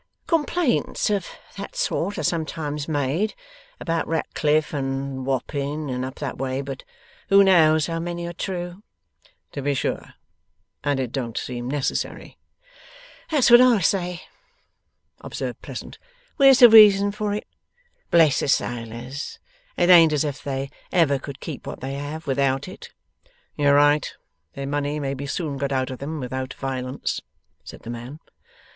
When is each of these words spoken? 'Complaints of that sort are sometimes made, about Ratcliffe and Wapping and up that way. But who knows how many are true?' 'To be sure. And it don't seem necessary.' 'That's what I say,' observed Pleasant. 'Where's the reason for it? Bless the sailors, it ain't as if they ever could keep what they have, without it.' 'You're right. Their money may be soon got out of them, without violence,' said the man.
'Complaints 0.25 1.11
of 1.11 1.27
that 1.57 1.75
sort 1.75 2.17
are 2.17 2.23
sometimes 2.23 2.87
made, 2.87 3.35
about 3.79 4.07
Ratcliffe 4.07 4.73
and 4.73 5.27
Wapping 5.27 5.91
and 5.91 6.03
up 6.03 6.15
that 6.15 6.39
way. 6.39 6.59
But 6.61 6.83
who 7.29 7.43
knows 7.43 7.85
how 7.85 7.99
many 7.99 8.25
are 8.25 8.33
true?' 8.33 8.81
'To 9.51 9.61
be 9.61 9.75
sure. 9.75 10.15
And 10.83 10.99
it 10.99 11.11
don't 11.11 11.37
seem 11.37 11.67
necessary.' 11.69 12.39
'That's 13.29 13.51
what 13.51 13.61
I 13.61 13.79
say,' 13.81 14.23
observed 15.19 15.61
Pleasant. 15.61 15.99
'Where's 16.37 16.57
the 16.57 16.69
reason 16.71 17.11
for 17.11 17.35
it? 17.35 17.45
Bless 18.09 18.39
the 18.39 18.47
sailors, 18.47 19.37
it 19.77 19.91
ain't 19.91 20.13
as 20.13 20.23
if 20.23 20.43
they 20.43 20.71
ever 20.91 21.19
could 21.19 21.39
keep 21.39 21.67
what 21.67 21.79
they 21.79 21.93
have, 21.93 22.25
without 22.25 22.67
it.' 22.67 22.89
'You're 23.55 23.75
right. 23.75 24.11
Their 24.53 24.65
money 24.65 24.99
may 24.99 25.13
be 25.13 25.27
soon 25.27 25.57
got 25.57 25.71
out 25.71 25.91
of 25.91 25.99
them, 25.99 26.19
without 26.19 26.55
violence,' 26.55 27.21
said 27.63 27.81
the 27.83 27.91
man. 27.91 28.19